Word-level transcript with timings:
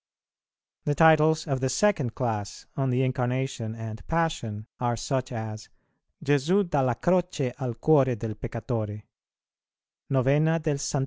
The 0.85 0.95
titles 0.95 1.45
of 1.45 1.59
the 1.59 1.69
second 1.69 2.15
class 2.15 2.65
on 2.75 2.89
the 2.89 3.03
Incarnation 3.03 3.75
and 3.75 4.01
Passion 4.07 4.65
are 4.79 4.97
such 4.97 5.31
as 5.31 5.69
"Gesu 6.25 6.67
dalla 6.67 6.95
Croce 6.95 7.53
al 7.59 7.75
cuore 7.77 8.15
del 8.17 8.33
peccatore;" 8.35 9.03
"Novena 10.09 10.57
del 10.57 10.79
Ss. 10.79 10.95